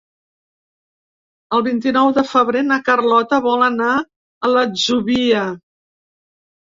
[1.57, 5.45] El vint-i-nou de febrer na Carlota vol anar a l'Atzúbia.